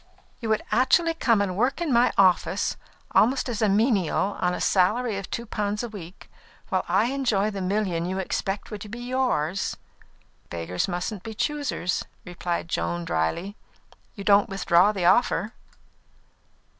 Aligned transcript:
"You 0.39 0.49
would 0.49 0.63
actually 0.71 1.13
come 1.13 1.41
and 1.43 1.55
work 1.55 1.79
in 1.79 1.93
my 1.93 2.11
office, 2.17 2.75
almost 3.11 3.47
as 3.47 3.61
a 3.61 3.69
menial, 3.69 4.35
on 4.41 4.51
a 4.55 4.59
salary 4.59 5.15
of 5.19 5.29
two 5.29 5.45
pounds 5.45 5.83
a 5.83 5.89
week, 5.89 6.27
while 6.69 6.83
I 6.87 7.11
enjoy 7.11 7.51
the 7.51 7.61
million 7.61 8.07
you 8.07 8.17
expected 8.17 8.71
would 8.85 8.89
be 8.89 8.97
yours?" 8.97 9.77
"Beggars 10.49 10.87
mustn't 10.87 11.21
be 11.21 11.35
choosers," 11.35 12.03
returned 12.25 12.67
Joan, 12.67 13.05
drily. 13.05 13.55
"You 14.15 14.23
don't 14.23 14.49
withdraw 14.49 14.91
the 14.91 15.05
offer?" 15.05 15.53